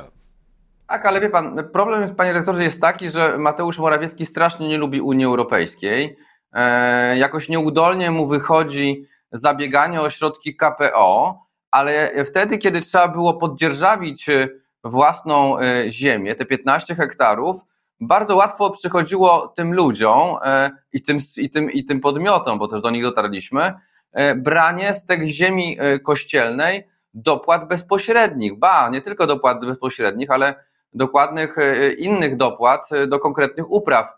Tak, 0.87 1.05
ale 1.05 1.21
wie 1.21 1.29
pan, 1.29 1.69
problem, 1.73 2.15
panie 2.15 2.33
rektorze, 2.33 2.63
jest 2.63 2.81
taki, 2.81 3.09
że 3.09 3.37
Mateusz 3.37 3.79
Morawiecki 3.79 4.25
strasznie 4.25 4.67
nie 4.67 4.77
lubi 4.77 5.01
Unii 5.01 5.25
Europejskiej. 5.25 6.17
E, 6.53 7.17
jakoś 7.17 7.49
nieudolnie 7.49 8.11
mu 8.11 8.27
wychodzi 8.27 9.05
zabieganie 9.31 10.01
o 10.01 10.09
środki 10.09 10.55
KPO 10.55 11.49
ale 11.71 12.25
wtedy, 12.25 12.57
kiedy 12.57 12.81
trzeba 12.81 13.07
było 13.07 13.33
poddzierżawić 13.33 14.29
e, 14.29 14.49
własną 14.83 15.59
e, 15.59 15.91
ziemię, 15.91 16.35
te 16.35 16.45
15 16.45 16.95
hektarów, 16.95 17.61
bardzo 17.99 18.35
łatwo 18.35 18.69
przychodziło 18.69 19.47
tym 19.47 19.73
ludziom 19.73 20.37
e, 20.43 20.71
i 20.93 21.01
tym, 21.01 21.17
i 21.37 21.49
tym, 21.49 21.71
i 21.71 21.85
tym 21.85 21.99
podmiotom, 21.99 22.59
bo 22.59 22.67
też 22.67 22.81
do 22.81 22.89
nich 22.89 23.03
dotarliśmy, 23.03 23.73
branie 24.35 24.93
z 24.93 25.05
tej 25.05 25.29
ziemi 25.29 25.77
kościelnej 26.03 26.87
dopłat 27.13 27.67
bezpośrednich. 27.67 28.59
Ba, 28.59 28.89
nie 28.89 29.01
tylko 29.01 29.27
dopłat 29.27 29.65
bezpośrednich, 29.65 30.31
ale 30.31 30.55
dokładnych 30.93 31.55
innych 31.97 32.35
dopłat 32.35 32.89
do 33.07 33.19
konkretnych 33.19 33.71
upraw. 33.71 34.13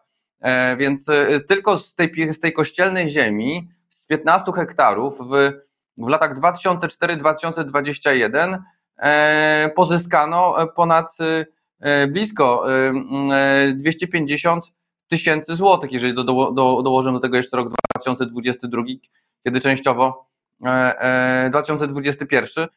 Więc 0.78 1.06
tylko 1.48 1.78
z 1.78 1.96
tej, 1.96 2.34
z 2.34 2.40
tej 2.40 2.54
kościelnej 2.54 3.10
ziemi, 3.10 3.70
z 3.92 4.06
15 4.06 4.52
hektarów 4.52 5.20
w 5.20 5.52
w 5.98 6.08
latach 6.08 6.40
2004-2021 6.40 8.58
e, 8.98 9.72
pozyskano 9.76 10.62
e, 10.62 10.68
ponad 10.68 11.18
e, 11.80 12.08
blisko 12.08 12.66
250 13.74 14.66
tysięcy 15.08 15.56
złotych, 15.56 15.92
jeżeli 15.92 16.14
do, 16.14 16.24
do, 16.24 16.52
do, 16.52 16.82
dołożymy 16.82 17.18
do 17.18 17.22
tego 17.22 17.38
jeszcze 17.38 17.58
rok 17.58 17.70
2022, 17.70 18.84
kiedy 19.44 19.60
częściowo 19.60 20.32
2021, 21.50 22.68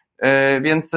więc 0.62 0.90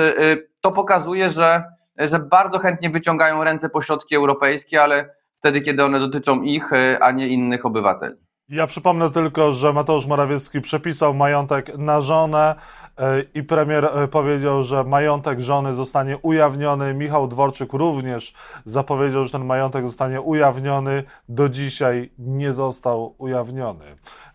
to 0.61 0.71
pokazuje, 0.71 1.29
że, 1.29 1.63
że 1.97 2.19
bardzo 2.19 2.59
chętnie 2.59 2.89
wyciągają 2.89 3.43
ręce 3.43 3.69
po 3.69 3.81
środki 3.81 4.15
europejskie, 4.15 4.83
ale 4.83 5.15
wtedy, 5.35 5.61
kiedy 5.61 5.83
one 5.83 5.99
dotyczą 5.99 6.41
ich, 6.41 6.69
a 7.01 7.11
nie 7.11 7.27
innych 7.27 7.65
obywateli. 7.65 8.26
Ja 8.49 8.67
przypomnę 8.67 9.09
tylko, 9.09 9.53
że 9.53 9.73
Mateusz 9.73 10.05
Morawiecki 10.05 10.61
przepisał 10.61 11.13
majątek 11.13 11.77
na 11.77 12.01
żonę 12.01 12.55
e, 12.97 13.21
i 13.33 13.43
premier 13.43 13.85
e, 13.85 14.07
powiedział, 14.07 14.63
że 14.63 14.83
majątek 14.83 15.39
żony 15.39 15.73
zostanie 15.73 16.17
ujawniony. 16.17 16.93
Michał 16.93 17.27
Dworczyk 17.27 17.73
również 17.73 18.33
zapowiedział, 18.65 19.25
że 19.25 19.31
ten 19.31 19.45
majątek 19.45 19.87
zostanie 19.87 20.21
ujawniony. 20.21 21.03
Do 21.29 21.49
dzisiaj 21.49 22.11
nie 22.19 22.53
został 22.53 23.15
ujawniony. 23.17 23.85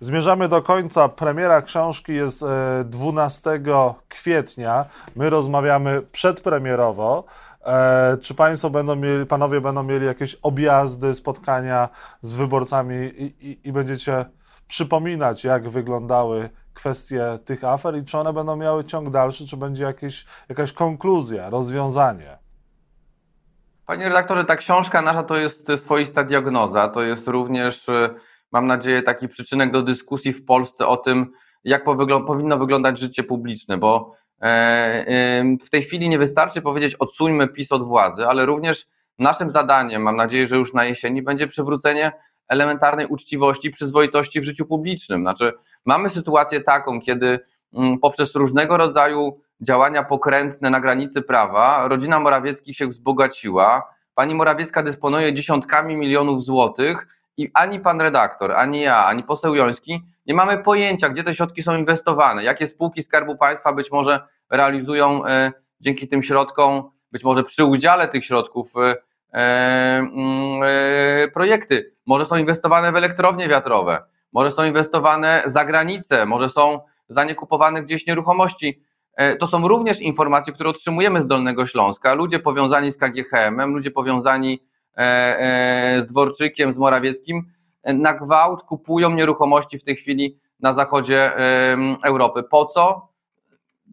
Zmierzamy 0.00 0.48
do 0.48 0.62
końca. 0.62 1.08
Premiera 1.08 1.62
książki 1.62 2.14
jest 2.14 2.44
12 2.84 3.50
e, 3.50 3.60
kwietnia. 4.08 4.84
My 5.16 5.30
rozmawiamy 5.30 6.02
przedpremierowo. 6.02 7.24
E, 7.64 8.16
czy 8.16 8.34
państwo 8.34 8.70
będą 8.70 8.96
mieli, 8.96 9.26
panowie 9.26 9.60
będą 9.60 9.82
mieli 9.82 10.06
jakieś 10.06 10.34
objazdy, 10.34 11.14
spotkania 11.14 11.88
z 12.20 12.34
wyborcami 12.34 12.96
i, 12.96 13.50
i, 13.50 13.68
i 13.68 13.72
będziecie 13.72 14.24
przypominać, 14.68 15.44
jak 15.44 15.68
wyglądały 15.68 16.50
kwestie 16.74 17.38
tych 17.44 17.64
afer 17.64 17.96
i 17.96 18.04
czy 18.04 18.18
one 18.18 18.32
będą 18.32 18.56
miały 18.56 18.84
ciąg 18.84 19.10
dalszy, 19.10 19.46
czy 19.46 19.56
będzie 19.56 19.84
jakieś, 19.84 20.26
jakaś 20.48 20.72
konkluzja, 20.72 21.50
rozwiązanie? 21.50 22.38
Panie 23.86 24.08
redaktorze, 24.08 24.44
ta 24.44 24.56
książka 24.56 25.02
nasza 25.02 25.22
to 25.22 25.36
jest 25.36 25.68
swoista 25.76 26.24
diagnoza, 26.24 26.88
to 26.88 27.02
jest 27.02 27.28
również, 27.28 27.88
e, 27.88 28.14
mam 28.52 28.66
nadzieję, 28.66 29.02
taki 29.02 29.28
przyczynek 29.28 29.72
do 29.72 29.82
dyskusji 29.82 30.32
w 30.32 30.44
Polsce 30.44 30.86
o 30.86 30.96
tym, 30.96 31.32
jak 31.64 31.84
powinno 32.26 32.58
wyglądać 32.58 32.98
życie 32.98 33.22
publiczne, 33.22 33.78
bo 33.78 34.22
E, 34.42 35.44
w 35.66 35.70
tej 35.70 35.82
chwili 35.82 36.08
nie 36.08 36.18
wystarczy 36.18 36.62
powiedzieć 36.62 36.94
odsuńmy 36.94 37.48
PiS 37.48 37.72
od 37.72 37.82
władzy, 37.82 38.26
ale 38.26 38.46
również 38.46 38.86
naszym 39.18 39.50
zadaniem, 39.50 40.02
mam 40.02 40.16
nadzieję, 40.16 40.46
że 40.46 40.56
już 40.56 40.72
na 40.72 40.84
jesieni, 40.84 41.22
będzie 41.22 41.46
przywrócenie 41.46 42.12
elementarnej 42.48 43.06
uczciwości, 43.06 43.70
przyzwoitości 43.70 44.40
w 44.40 44.44
życiu 44.44 44.66
publicznym. 44.66 45.20
Znaczy, 45.20 45.52
mamy 45.84 46.10
sytuację 46.10 46.60
taką, 46.60 47.00
kiedy 47.00 47.40
mm, 47.74 47.98
poprzez 47.98 48.34
różnego 48.34 48.76
rodzaju 48.76 49.40
działania 49.60 50.04
pokrętne 50.04 50.70
na 50.70 50.80
granicy 50.80 51.22
prawa 51.22 51.88
rodzina 51.88 52.20
Morawieckich 52.20 52.76
się 52.76 52.86
wzbogaciła. 52.86 53.82
Pani 54.14 54.34
Morawiecka 54.34 54.82
dysponuje 54.82 55.32
dziesiątkami 55.32 55.96
milionów 55.96 56.42
złotych 56.44 57.06
i 57.36 57.50
ani 57.54 57.80
pan 57.80 58.00
redaktor, 58.00 58.52
ani 58.52 58.80
ja, 58.80 59.06
ani 59.06 59.22
poseł 59.22 59.54
Joński 59.54 60.02
nie 60.26 60.34
mamy 60.34 60.58
pojęcia, 60.58 61.08
gdzie 61.08 61.24
te 61.24 61.34
środki 61.34 61.62
są 61.62 61.76
inwestowane, 61.76 62.44
jakie 62.44 62.66
spółki 62.66 63.02
Skarbu 63.02 63.36
Państwa 63.36 63.72
być 63.72 63.90
może 63.90 64.20
realizują 64.50 65.26
e, 65.26 65.52
dzięki 65.80 66.08
tym 66.08 66.22
środkom 66.22 66.90
być 67.12 67.24
może 67.24 67.44
przy 67.44 67.64
udziale 67.64 68.08
tych 68.08 68.24
środków 68.24 68.72
e, 68.76 68.96
mm, 69.32 70.62
e, 70.62 71.28
projekty. 71.28 71.94
Może 72.06 72.26
są 72.26 72.36
inwestowane 72.36 72.92
w 72.92 72.96
elektrownie 72.96 73.48
wiatrowe, 73.48 74.02
może 74.32 74.50
są 74.50 74.64
inwestowane 74.64 75.42
za 75.46 75.64
granicę, 75.64 76.26
może 76.26 76.48
są 76.48 76.80
za 77.08 77.24
nie 77.24 77.34
kupowane 77.34 77.82
gdzieś 77.82 78.06
nieruchomości. 78.06 78.82
To 79.40 79.46
są 79.46 79.68
również 79.68 80.00
informacje, 80.00 80.52
które 80.52 80.70
otrzymujemy 80.70 81.20
z 81.20 81.26
Dolnego 81.26 81.66
Śląska. 81.66 82.14
Ludzie 82.14 82.38
powiązani 82.38 82.92
z 82.92 82.98
KGHM-em, 82.98 83.74
ludzie 83.74 83.90
powiązani 83.90 84.62
z 85.98 86.06
Dworczykiem, 86.06 86.72
z 86.72 86.78
Morawieckim 86.78 87.42
na 87.84 88.14
gwałt 88.14 88.62
kupują 88.62 89.10
nieruchomości 89.10 89.78
w 89.78 89.84
tej 89.84 89.96
chwili 89.96 90.38
na 90.60 90.72
zachodzie 90.72 91.32
Europy. 92.04 92.42
Po 92.42 92.66
co? 92.66 93.12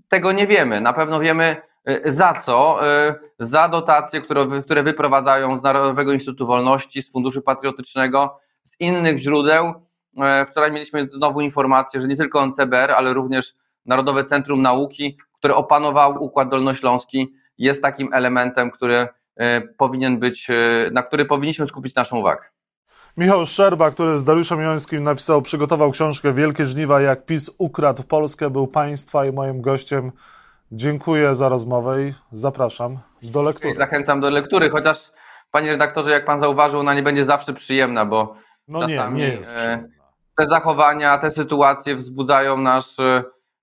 Tego 0.09 0.31
nie 0.31 0.47
wiemy. 0.47 0.81
Na 0.81 0.93
pewno 0.93 1.19
wiemy 1.19 1.61
e, 1.85 2.11
za 2.11 2.33
co. 2.33 2.87
E, 2.87 3.15
za 3.39 3.67
dotacje, 3.67 4.21
które, 4.65 4.83
wyprowadzają 4.83 5.57
z 5.57 5.63
Narodowego 5.63 6.13
Instytutu 6.13 6.47
Wolności, 6.47 7.03
z 7.03 7.11
Funduszu 7.11 7.41
Patriotycznego, 7.41 8.39
z 8.63 8.79
innych 8.79 9.17
źródeł. 9.17 9.73
E, 10.17 10.45
wczoraj 10.45 10.71
mieliśmy 10.71 11.07
znowu 11.11 11.41
informację, 11.41 12.01
że 12.01 12.07
nie 12.07 12.17
tylko 12.17 12.45
NCBR, 12.45 12.91
ale 12.91 13.13
również 13.13 13.53
Narodowe 13.85 14.25
Centrum 14.25 14.61
Nauki, 14.61 15.17
które 15.33 15.55
opanował 15.55 16.23
Układ 16.23 16.49
Dolnośląski, 16.49 17.33
jest 17.57 17.81
takim 17.81 18.13
elementem, 18.13 18.71
który 18.71 19.07
powinien 19.77 20.19
być, 20.19 20.47
na 20.91 21.03
który 21.03 21.25
powinniśmy 21.25 21.67
skupić 21.67 21.95
naszą 21.95 22.17
uwagę. 22.17 22.43
Michał 23.17 23.45
Szczerba, 23.45 23.91
który 23.91 24.17
z 24.17 24.23
Dariuszem 24.23 24.61
Jońskim 24.61 25.03
napisał, 25.03 25.41
przygotował 25.41 25.91
książkę 25.91 26.33
Wielkie 26.33 26.65
Żniwa, 26.65 27.01
jak 27.01 27.25
PiS 27.25 27.51
ukradł 27.57 28.03
Polskę, 28.03 28.49
był 28.49 28.67
Państwa 28.67 29.25
i 29.25 29.31
moim 29.31 29.61
gościem. 29.61 30.11
Dziękuję 30.71 31.35
za 31.35 31.49
rozmowę 31.49 32.03
i 32.03 32.13
zapraszam 32.31 32.97
do 33.23 33.43
lektury. 33.43 33.73
Zachęcam 33.73 34.19
do 34.19 34.29
lektury, 34.29 34.69
chociaż 34.69 35.11
panie 35.51 35.71
redaktorze, 35.71 36.11
jak 36.11 36.25
pan 36.25 36.39
zauważył, 36.39 36.79
ona 36.79 36.93
nie 36.93 37.03
będzie 37.03 37.25
zawsze 37.25 37.53
przyjemna, 37.53 38.05
bo 38.05 38.35
no 38.67 38.79
czasami 38.79 39.17
nie, 39.17 39.27
nie 39.27 39.33
jest 39.33 39.53
e, 39.53 39.83
te 40.37 40.47
zachowania, 40.47 41.17
te 41.17 41.31
sytuacje 41.31 41.95
wzbudzają 41.95 42.57
nasz, 42.57 42.99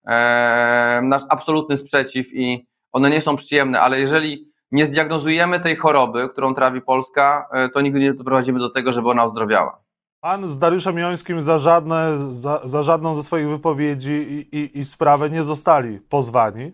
e, 0.06 1.00
nasz 1.02 1.22
absolutny 1.28 1.76
sprzeciw 1.76 2.26
i 2.32 2.66
one 2.92 3.10
nie 3.10 3.20
są 3.20 3.36
przyjemne, 3.36 3.80
ale 3.80 4.00
jeżeli 4.00 4.45
nie 4.72 4.86
zdiagnozujemy 4.86 5.60
tej 5.60 5.76
choroby, 5.76 6.28
którą 6.28 6.54
trawi 6.54 6.80
Polska, 6.80 7.48
e, 7.52 7.68
to 7.68 7.80
nigdy 7.80 8.00
nie 8.00 8.14
doprowadzimy 8.14 8.58
do 8.58 8.70
tego, 8.70 8.92
żeby 8.92 9.10
ona 9.10 9.24
ozdrowiała. 9.24 9.78
Pan 10.20 10.44
z 10.44 10.58
Dariuszem 10.58 10.98
Jońskim 10.98 11.40
za, 11.40 11.58
żadne, 11.58 12.18
za, 12.18 12.60
za 12.64 12.82
żadną 12.82 13.14
ze 13.14 13.22
swoich 13.22 13.48
wypowiedzi 13.48 14.12
i, 14.12 14.56
i, 14.56 14.78
i 14.78 14.84
sprawę 14.84 15.30
nie 15.30 15.44
zostali 15.44 16.00
pozwani? 16.00 16.72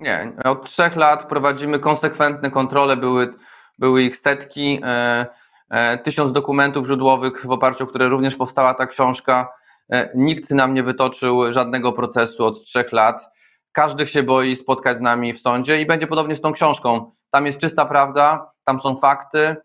Nie. 0.00 0.32
Od 0.44 0.64
trzech 0.64 0.96
lat 0.96 1.28
prowadzimy 1.28 1.78
konsekwentne 1.78 2.50
kontrole, 2.50 2.96
były, 2.96 3.34
były 3.78 4.02
ich 4.02 4.16
setki, 4.16 4.80
e, 4.84 5.26
e, 5.70 5.98
tysiąc 5.98 6.32
dokumentów 6.32 6.86
źródłowych, 6.86 7.46
w 7.46 7.50
oparciu 7.50 7.84
o 7.84 7.86
które 7.86 8.08
również 8.08 8.36
powstała 8.36 8.74
ta 8.74 8.86
książka. 8.86 9.48
E, 9.90 10.10
nikt 10.14 10.50
nam 10.50 10.74
nie 10.74 10.82
wytoczył 10.82 11.52
żadnego 11.52 11.92
procesu 11.92 12.46
od 12.46 12.64
trzech 12.64 12.92
lat. 12.92 13.28
Każdy 13.74 14.06
się 14.06 14.22
boi 14.22 14.56
spotkać 14.56 14.98
z 14.98 15.00
nami 15.00 15.32
w 15.32 15.40
sądzie 15.40 15.80
i 15.80 15.86
będzie 15.86 16.06
podobnie 16.06 16.36
z 16.36 16.40
tą 16.40 16.52
książką. 16.52 17.12
Tam 17.30 17.46
jest 17.46 17.58
czysta 17.58 17.86
prawda, 17.86 18.50
tam 18.64 18.80
są 18.80 18.96
fakty 18.96 19.56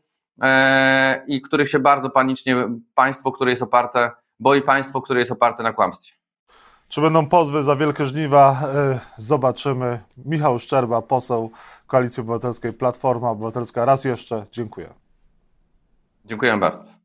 e, 0.41 1.23
i 1.27 1.41
których 1.41 1.69
się 1.69 1.79
bardzo 1.79 2.09
panicznie 2.09 2.55
państwo, 2.95 3.31
które 3.31 3.51
jest 3.51 3.63
oparte, 3.63 4.11
boi 4.39 4.61
państwo, 4.61 5.01
które 5.01 5.19
jest 5.19 5.31
oparte 5.31 5.63
na 5.63 5.73
kłamstwie. 5.73 6.13
Czy 6.87 7.01
będą 7.01 7.27
pozwy 7.27 7.63
za 7.63 7.75
wielkie 7.75 8.05
żniwa? 8.05 8.61
E, 8.73 8.99
zobaczymy. 9.17 9.99
Michał 10.25 10.59
Szczerba, 10.59 11.01
poseł 11.01 11.51
Koalicji 11.87 12.21
Obywatelskiej, 12.21 12.73
Platforma 12.73 13.29
Obywatelska. 13.29 13.85
Raz 13.85 14.05
jeszcze 14.05 14.45
dziękuję. 14.51 14.89
Dziękuję 16.25 16.57
bardzo. 16.57 16.98